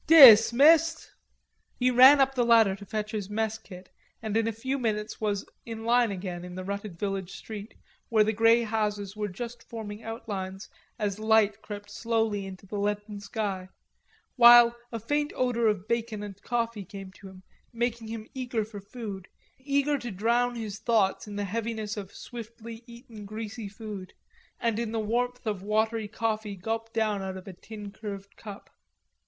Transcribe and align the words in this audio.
"Dismissed!" 0.07 1.11
He 1.77 1.91
ran 1.91 2.19
up 2.19 2.33
the 2.33 2.43
ladder 2.43 2.75
to 2.75 2.87
fetch 2.87 3.11
his 3.11 3.29
mess 3.29 3.59
kit 3.59 3.91
and 4.19 4.35
in 4.35 4.47
a 4.47 4.51
few 4.51 4.79
minutes 4.79 5.21
was 5.21 5.45
in 5.63 5.83
line 5.85 6.09
again 6.09 6.43
in 6.43 6.55
the 6.55 6.63
rutted 6.63 6.97
village 6.97 7.33
street 7.37 7.75
where 8.09 8.23
the 8.23 8.33
grey 8.33 8.63
houses 8.63 9.15
were 9.15 9.27
just 9.27 9.61
forming 9.61 10.01
outlines 10.01 10.69
as 10.97 11.19
light 11.19 11.61
crept 11.61 11.91
slowly 11.91 12.47
into 12.47 12.65
the 12.65 12.79
leaden 12.79 13.19
sky, 13.19 13.69
while 14.37 14.75
a 14.91 14.99
faint 14.99 15.31
odor 15.35 15.67
of 15.67 15.87
bacon 15.87 16.23
and 16.23 16.41
coffee 16.41 16.83
came 16.83 17.11
to 17.11 17.27
him, 17.27 17.43
making 17.71 18.07
him 18.07 18.27
eager 18.33 18.65
for 18.65 18.79
food, 18.81 19.27
eager 19.59 19.99
to 19.99 20.09
drown 20.09 20.55
his 20.55 20.79
thoughts 20.79 21.27
in 21.27 21.35
the 21.35 21.45
heaviness 21.45 21.95
of 21.95 22.11
swiftly 22.11 22.83
eaten 22.87 23.23
greasy 23.23 23.67
food 23.69 24.15
and 24.59 24.79
in 24.79 24.93
the 24.93 24.99
warmth 24.99 25.45
of 25.45 25.61
watery 25.61 26.07
coffee 26.07 26.55
gulped 26.55 26.91
down 26.91 27.21
out 27.21 27.37
of 27.37 27.47
a 27.47 27.53
tin 27.53 27.91
curved 27.91 28.35
cup. 28.35 28.71